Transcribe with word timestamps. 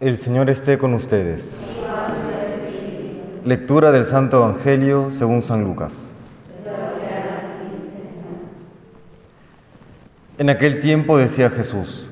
El 0.00 0.16
Señor 0.16 0.48
esté 0.48 0.78
con 0.78 0.94
ustedes. 0.94 1.60
Lectura 3.44 3.92
del 3.92 4.06
Santo 4.06 4.38
Evangelio 4.38 5.10
según 5.10 5.42
San 5.42 5.62
Lucas. 5.62 6.10
En 10.38 10.48
aquel 10.48 10.80
tiempo 10.80 11.18
decía 11.18 11.50
Jesús, 11.50 12.08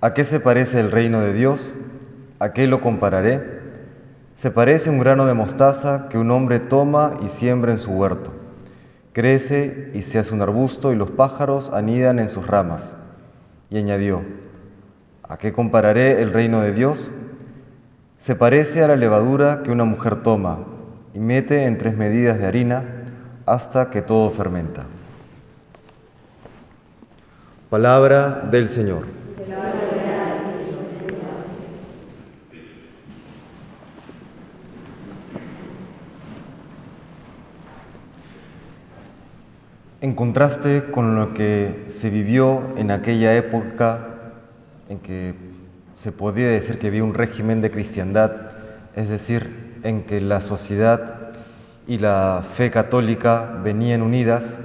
¿a 0.00 0.12
qué 0.12 0.24
se 0.24 0.40
parece 0.40 0.80
el 0.80 0.90
reino 0.90 1.20
de 1.20 1.32
Dios? 1.32 1.72
¿A 2.40 2.52
qué 2.52 2.66
lo 2.66 2.80
compararé? 2.80 3.60
Se 4.34 4.50
parece 4.50 4.90
un 4.90 4.98
grano 4.98 5.24
de 5.24 5.34
mostaza 5.34 6.08
que 6.08 6.18
un 6.18 6.32
hombre 6.32 6.58
toma 6.58 7.16
y 7.24 7.28
siembra 7.28 7.70
en 7.70 7.78
su 7.78 7.92
huerto. 7.92 8.32
Crece 9.12 9.92
y 9.94 10.02
se 10.02 10.18
hace 10.18 10.34
un 10.34 10.42
arbusto 10.42 10.92
y 10.92 10.96
los 10.96 11.12
pájaros 11.12 11.70
anidan 11.72 12.18
en 12.18 12.28
sus 12.28 12.48
ramas. 12.48 12.96
Y 13.70 13.78
añadió, 13.78 14.24
¿a 15.22 15.38
qué 15.38 15.52
compararé 15.52 16.22
el 16.22 16.32
reino 16.32 16.60
de 16.60 16.72
Dios? 16.72 17.12
Se 18.20 18.34
parece 18.34 18.84
a 18.84 18.86
la 18.86 18.96
levadura 18.96 19.62
que 19.62 19.70
una 19.70 19.86
mujer 19.86 20.22
toma 20.22 20.58
y 21.14 21.18
mete 21.18 21.64
en 21.64 21.78
tres 21.78 21.96
medidas 21.96 22.38
de 22.38 22.46
harina 22.46 22.84
hasta 23.46 23.88
que 23.88 24.02
todo 24.02 24.28
fermenta. 24.28 24.84
Palabra 27.70 28.46
del 28.50 28.68
Señor. 28.68 29.06
En 40.02 40.14
contraste 40.14 40.90
con 40.90 41.16
lo 41.16 41.32
que 41.32 41.86
se 41.88 42.10
vivió 42.10 42.64
en 42.76 42.90
aquella 42.90 43.34
época 43.34 44.08
en 44.90 44.98
que 44.98 45.49
se 46.00 46.12
podía 46.12 46.48
decir 46.48 46.78
que 46.78 46.86
había 46.86 47.04
un 47.04 47.12
régimen 47.12 47.60
de 47.60 47.70
cristiandad, 47.70 48.32
es 48.96 49.10
decir, 49.10 49.80
en 49.82 50.04
que 50.04 50.22
la 50.22 50.40
sociedad 50.40 51.32
y 51.86 51.98
la 51.98 52.42
fe 52.42 52.70
católica 52.70 53.60
venían 53.62 54.00
unidas, 54.00 54.56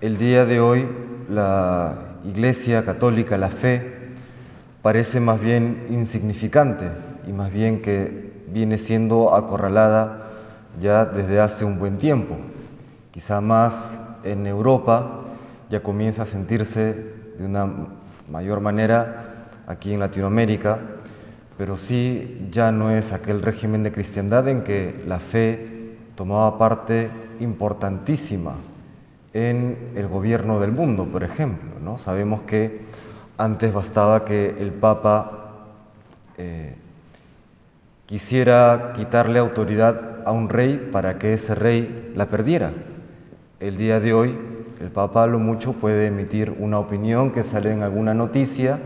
el 0.00 0.16
día 0.16 0.46
de 0.46 0.60
hoy 0.60 0.88
la 1.28 1.96
Iglesia 2.24 2.82
católica, 2.82 3.36
la 3.36 3.50
fe, 3.50 4.14
parece 4.80 5.20
más 5.20 5.38
bien 5.38 5.84
insignificante 5.90 6.86
y 7.28 7.32
más 7.34 7.52
bien 7.52 7.82
que 7.82 8.32
viene 8.48 8.78
siendo 8.78 9.34
acorralada 9.34 10.30
ya 10.80 11.04
desde 11.04 11.40
hace 11.40 11.66
un 11.66 11.78
buen 11.78 11.98
tiempo. 11.98 12.38
Quizá 13.10 13.42
más 13.42 13.98
en 14.22 14.46
Europa 14.46 15.24
ya 15.68 15.82
comienza 15.82 16.22
a 16.22 16.26
sentirse 16.26 16.94
de 17.38 17.44
una 17.44 17.70
mayor 18.30 18.60
manera 18.60 19.33
aquí 19.66 19.92
en 19.92 20.00
Latinoamérica, 20.00 20.78
pero 21.56 21.76
sí 21.76 22.48
ya 22.50 22.72
no 22.72 22.90
es 22.90 23.12
aquel 23.12 23.42
régimen 23.42 23.82
de 23.82 23.92
cristiandad 23.92 24.48
en 24.48 24.62
que 24.62 25.02
la 25.06 25.20
fe 25.20 25.96
tomaba 26.16 26.58
parte 26.58 27.10
importantísima 27.40 28.56
en 29.32 29.92
el 29.96 30.08
gobierno 30.08 30.60
del 30.60 30.72
mundo, 30.72 31.06
por 31.06 31.24
ejemplo. 31.24 31.70
¿no? 31.82 31.98
Sabemos 31.98 32.42
que 32.42 32.82
antes 33.36 33.72
bastaba 33.72 34.24
que 34.24 34.54
el 34.58 34.72
Papa 34.72 35.66
eh, 36.38 36.74
quisiera 38.06 38.92
quitarle 38.94 39.38
autoridad 39.38 40.22
a 40.24 40.32
un 40.32 40.48
rey 40.48 40.88
para 40.92 41.18
que 41.18 41.34
ese 41.34 41.54
rey 41.54 42.12
la 42.14 42.26
perdiera. 42.26 42.72
El 43.60 43.76
día 43.76 44.00
de 44.00 44.12
hoy, 44.12 44.38
el 44.80 44.90
Papa 44.90 45.26
lo 45.26 45.38
mucho 45.38 45.72
puede 45.72 46.06
emitir 46.06 46.54
una 46.58 46.78
opinión 46.78 47.30
que 47.30 47.44
sale 47.44 47.72
en 47.72 47.82
alguna 47.82 48.14
noticia 48.14 48.80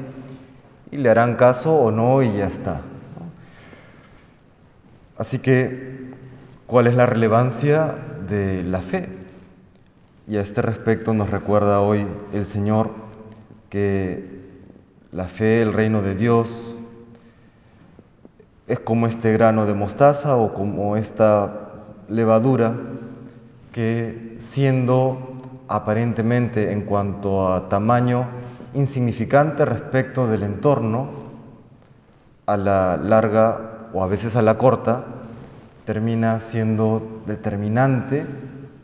y 0.91 0.97
le 0.97 1.11
harán 1.11 1.36
caso 1.36 1.75
o 1.75 1.91
no 1.91 2.22
y 2.22 2.36
ya 2.36 2.47
está. 2.47 2.81
Así 5.17 5.39
que, 5.39 6.12
¿cuál 6.67 6.86
es 6.86 6.95
la 6.95 7.06
relevancia 7.06 7.97
de 8.28 8.62
la 8.62 8.80
fe? 8.80 9.08
Y 10.27 10.36
a 10.36 10.41
este 10.41 10.63
respecto 10.63 11.14
nos 11.14 11.30
recuerda 11.30 11.80
hoy 11.80 12.07
el 12.33 12.46
Señor 12.46 12.90
que 13.70 14.39
la 15.13 15.24
fe, 15.24 15.63
el 15.63 15.73
reino 15.73 16.02
de 16.02 16.14
Dios, 16.14 16.79
es 18.67 18.79
como 18.79 19.07
este 19.07 19.33
grano 19.33 19.67
de 19.67 19.74
mostaza 19.74 20.36
o 20.36 20.52
como 20.52 20.96
esta 20.96 21.70
levadura 22.08 22.74
que 23.73 24.36
siendo 24.39 25.39
aparentemente 25.68 26.73
en 26.73 26.83
cuanto 26.83 27.52
a 27.52 27.68
tamaño 27.68 28.27
insignificante 28.74 29.64
respecto 29.64 30.27
del 30.27 30.42
entorno, 30.42 31.08
a 32.46 32.56
la 32.56 32.96
larga 32.96 33.89
o 33.92 34.02
a 34.02 34.06
veces 34.06 34.36
a 34.36 34.42
la 34.42 34.56
corta, 34.56 35.05
termina 35.84 36.40
siendo 36.40 37.23
determinante 37.27 38.27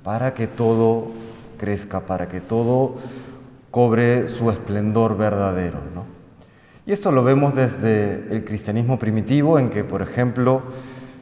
para 0.02 0.34
que 0.34 0.46
todo 0.46 1.08
crezca, 1.58 2.00
para 2.00 2.28
que 2.28 2.40
todo 2.40 2.96
cobre 3.70 4.28
su 4.28 4.50
esplendor 4.50 5.16
verdadero. 5.16 5.78
Y 6.86 6.92
esto 6.92 7.10
lo 7.10 7.24
vemos 7.24 7.54
desde 7.54 8.26
el 8.30 8.44
cristianismo 8.44 8.98
primitivo, 8.98 9.58
en 9.58 9.70
que, 9.70 9.84
por 9.84 10.02
ejemplo, 10.02 10.62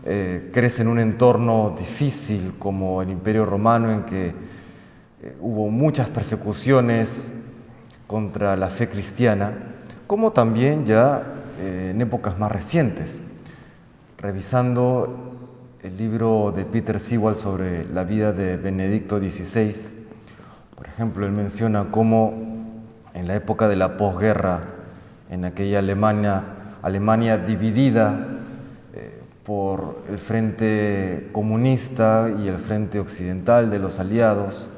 eh, 0.05 0.51
crece 0.53 0.83
en 0.83 0.89
un 0.89 0.99
entorno 0.99 1.77
difícil 1.79 2.55
como 2.59 3.01
el 3.01 3.11
Imperio 3.11 3.47
Romano, 3.47 3.93
en 3.93 4.03
que 4.03 4.27
eh, 4.27 5.37
hubo 5.41 5.71
muchas 5.71 6.09
persecuciones, 6.09 7.31
contra 8.13 8.57
la 8.57 8.69
fe 8.69 8.91
cristiana, 8.91 9.55
como 10.07 10.33
también 10.33 10.85
ya 10.85 11.23
eh, 11.59 11.93
en 11.95 12.01
épocas 12.03 12.39
más 12.39 12.53
recientes. 12.53 13.23
Revisando 14.19 15.39
el 15.83 15.97
libro 15.97 16.53
de 16.55 16.67
Peter 16.67 17.01
Sewell 17.01 17.37
sobre 17.37 17.87
la 17.87 18.05
vida 18.05 18.35
de 18.35 18.59
Benedicto 18.59 19.19
XVI, 19.19 19.75
por 20.77 20.89
ejemplo, 20.89 21.25
él 21.25 21.33
menciona 21.33 21.87
cómo 21.91 22.35
en 23.15 23.27
la 23.27 23.35
época 23.35 23.67
de 23.67 23.77
la 23.77 23.97
posguerra, 23.97 24.61
en 25.31 25.47
aquella 25.47 25.79
Alemania, 25.79 26.45
Alemania 26.83 27.39
dividida 27.39 28.27
eh, 28.93 29.23
por 29.43 30.03
el 30.11 30.19
frente 30.19 31.31
comunista 31.33 32.31
y 32.45 32.49
el 32.49 32.59
frente 32.59 33.01
occidental 33.01 33.71
de 33.71 33.79
los 33.79 33.99
aliados, 33.99 34.69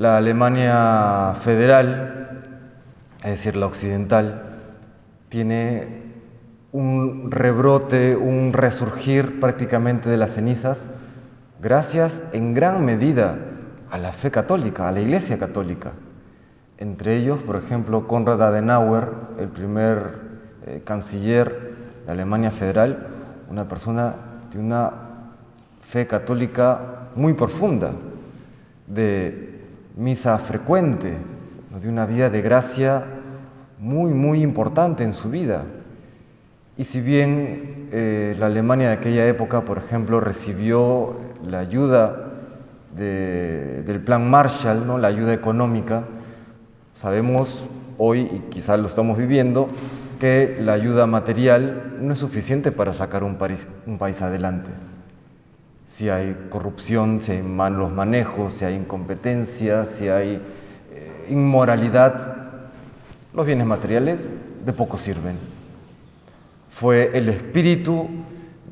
la 0.00 0.16
Alemania 0.16 1.34
federal, 1.42 2.46
es 3.22 3.32
decir, 3.32 3.54
la 3.54 3.66
occidental, 3.66 4.56
tiene 5.28 6.04
un 6.72 7.30
rebrote, 7.30 8.16
un 8.16 8.54
resurgir 8.54 9.40
prácticamente 9.40 10.08
de 10.08 10.16
las 10.16 10.32
cenizas, 10.32 10.86
gracias 11.60 12.22
en 12.32 12.54
gran 12.54 12.82
medida 12.82 13.36
a 13.90 13.98
la 13.98 14.14
fe 14.14 14.30
católica, 14.30 14.88
a 14.88 14.92
la 14.92 15.00
Iglesia 15.02 15.38
católica. 15.38 15.92
Entre 16.78 17.18
ellos, 17.18 17.36
por 17.42 17.56
ejemplo, 17.56 18.08
Konrad 18.08 18.42
Adenauer, 18.42 19.10
el 19.38 19.48
primer 19.48 20.18
eh, 20.66 20.80
canciller 20.82 21.74
de 22.06 22.12
Alemania 22.12 22.50
Federal, 22.50 23.06
una 23.50 23.68
persona 23.68 24.14
de 24.50 24.60
una 24.60 24.92
fe 25.82 26.06
católica 26.06 27.10
muy 27.14 27.34
profunda, 27.34 27.92
de 28.86 29.59
misa 29.96 30.38
frecuente, 30.38 31.16
nos 31.70 31.82
dio 31.82 31.90
una 31.90 32.06
vida 32.06 32.30
de 32.30 32.42
gracia 32.42 33.04
muy, 33.78 34.12
muy 34.12 34.42
importante 34.42 35.04
en 35.04 35.12
su 35.12 35.30
vida. 35.30 35.64
Y 36.76 36.84
si 36.84 37.00
bien 37.00 37.88
eh, 37.92 38.36
la 38.38 38.46
Alemania 38.46 38.88
de 38.88 38.94
aquella 38.94 39.26
época, 39.26 39.64
por 39.64 39.78
ejemplo, 39.78 40.20
recibió 40.20 41.16
la 41.46 41.58
ayuda 41.58 42.26
del 42.96 44.00
plan 44.04 44.28
Marshall, 44.28 44.86
¿no? 44.86 44.98
la 44.98 45.08
ayuda 45.08 45.32
económica, 45.32 46.04
sabemos 46.94 47.64
hoy, 47.98 48.22
y 48.22 48.38
quizás 48.50 48.80
lo 48.80 48.86
estamos 48.86 49.16
viviendo, 49.16 49.68
que 50.18 50.58
la 50.60 50.72
ayuda 50.72 51.06
material 51.06 51.96
no 52.00 52.12
es 52.12 52.18
suficiente 52.18 52.72
para 52.72 52.92
sacar 52.92 53.22
un 53.22 53.36
país 53.36 54.22
adelante 54.22 54.70
si 55.90 56.08
hay 56.08 56.46
corrupción, 56.50 57.20
si 57.20 57.32
hay 57.32 57.42
malos 57.42 57.90
manejos, 57.90 58.54
si 58.54 58.64
hay 58.64 58.74
incompetencia, 58.74 59.84
si 59.84 60.08
hay 60.08 60.40
eh, 60.92 61.26
inmoralidad, 61.28 62.36
los 63.34 63.44
bienes 63.44 63.66
materiales 63.66 64.26
de 64.64 64.72
poco 64.72 64.96
sirven. 64.96 65.36
Fue 66.70 67.10
el 67.12 67.28
espíritu 67.28 68.08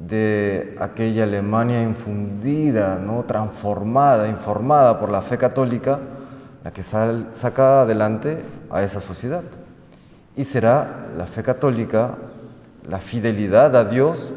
de 0.09 0.77
aquella 0.79 1.25
Alemania 1.25 1.83
infundida, 1.83 3.01
¿no? 3.01 3.25
transformada, 3.25 4.29
informada 4.29 5.01
por 5.01 5.11
la 5.11 5.21
fe 5.21 5.37
católica, 5.37 5.99
la 6.63 6.73
que 6.73 6.85
saca 6.85 7.83
adelante 7.83 8.39
a 8.71 8.85
esa 8.85 9.01
sociedad. 9.01 9.43
Y 10.37 10.45
será 10.45 11.09
la 11.17 11.27
fe 11.27 11.43
católica, 11.43 12.15
la 12.89 12.99
fidelidad 12.99 13.75
a 13.75 13.85
Dios, 13.85 14.33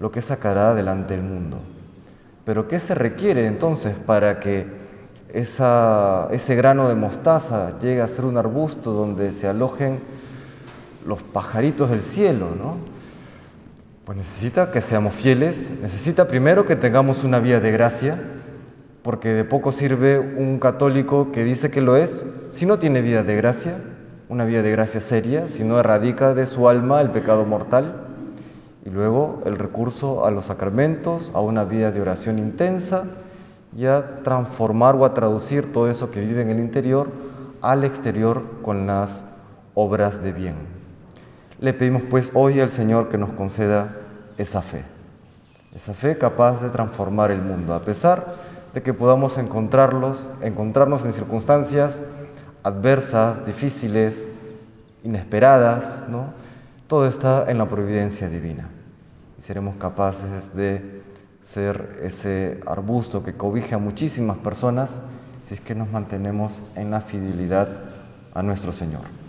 lo 0.00 0.10
que 0.10 0.20
sacará 0.20 0.70
adelante 0.70 1.14
el 1.14 1.22
mundo. 1.22 1.58
Pero 2.44 2.68
¿qué 2.68 2.78
se 2.78 2.94
requiere 2.94 3.46
entonces 3.46 3.94
para 3.94 4.40
que 4.40 4.66
ese 5.32 6.54
grano 6.54 6.88
de 6.88 6.94
mostaza 6.94 7.78
llegue 7.80 8.00
a 8.00 8.08
ser 8.08 8.24
un 8.24 8.36
arbusto 8.36 8.92
donde 8.92 9.32
se 9.32 9.48
alojen 9.48 10.00
los 11.06 11.22
pajaritos 11.22 11.90
del 11.90 12.02
cielo? 12.02 12.48
¿no? 12.56 12.76
Pues 14.04 14.18
necesita 14.18 14.70
que 14.70 14.82
seamos 14.82 15.14
fieles, 15.14 15.72
necesita 15.80 16.28
primero 16.28 16.66
que 16.66 16.76
tengamos 16.76 17.24
una 17.24 17.40
vida 17.40 17.60
de 17.60 17.72
gracia, 17.72 18.22
porque 19.02 19.30
de 19.30 19.44
poco 19.44 19.72
sirve 19.72 20.18
un 20.18 20.58
católico 20.58 21.32
que 21.32 21.44
dice 21.44 21.70
que 21.70 21.80
lo 21.80 21.96
es 21.96 22.24
si 22.50 22.66
no 22.66 22.78
tiene 22.78 23.00
vida 23.00 23.22
de 23.22 23.36
gracia, 23.36 23.78
una 24.28 24.44
vida 24.44 24.62
de 24.62 24.70
gracia 24.70 25.00
seria, 25.00 25.48
si 25.48 25.64
no 25.64 25.78
erradica 25.78 26.34
de 26.34 26.46
su 26.46 26.68
alma 26.68 27.00
el 27.00 27.10
pecado 27.10 27.44
mortal. 27.44 28.03
Y 28.84 28.90
luego 28.90 29.42
el 29.46 29.56
recurso 29.56 30.26
a 30.26 30.30
los 30.30 30.46
sacramentos, 30.46 31.32
a 31.34 31.40
una 31.40 31.64
vida 31.64 31.90
de 31.90 32.00
oración 32.00 32.38
intensa 32.38 33.04
y 33.76 33.86
a 33.86 34.22
transformar 34.22 34.94
o 34.96 35.04
a 35.04 35.14
traducir 35.14 35.72
todo 35.72 35.90
eso 35.90 36.10
que 36.10 36.20
vive 36.20 36.42
en 36.42 36.50
el 36.50 36.60
interior 36.60 37.08
al 37.62 37.84
exterior 37.84 38.42
con 38.62 38.86
las 38.86 39.24
obras 39.74 40.22
de 40.22 40.32
bien. 40.32 40.54
Le 41.60 41.72
pedimos 41.72 42.02
pues 42.10 42.30
hoy 42.34 42.60
al 42.60 42.68
Señor 42.68 43.08
que 43.08 43.16
nos 43.16 43.32
conceda 43.32 43.96
esa 44.36 44.60
fe, 44.60 44.84
esa 45.74 45.94
fe 45.94 46.18
capaz 46.18 46.60
de 46.60 46.68
transformar 46.68 47.30
el 47.30 47.40
mundo, 47.40 47.72
a 47.72 47.80
pesar 47.80 48.34
de 48.74 48.82
que 48.82 48.92
podamos 48.92 49.38
encontrarlos, 49.38 50.28
encontrarnos 50.42 51.04
en 51.04 51.12
circunstancias 51.12 52.02
adversas, 52.64 53.46
difíciles, 53.46 54.28
inesperadas, 55.04 56.04
¿no? 56.08 56.43
Todo 56.86 57.06
está 57.06 57.50
en 57.50 57.58
la 57.58 57.68
providencia 57.68 58.28
divina. 58.28 58.68
Y 59.38 59.42
seremos 59.42 59.76
capaces 59.76 60.54
de 60.54 61.02
ser 61.42 62.00
ese 62.02 62.60
arbusto 62.66 63.22
que 63.22 63.34
cobija 63.34 63.76
a 63.76 63.78
muchísimas 63.78 64.38
personas 64.38 65.00
si 65.44 65.54
es 65.54 65.60
que 65.60 65.74
nos 65.74 65.90
mantenemos 65.90 66.60
en 66.74 66.90
la 66.90 67.00
fidelidad 67.00 67.68
a 68.34 68.42
nuestro 68.42 68.72
Señor. 68.72 69.23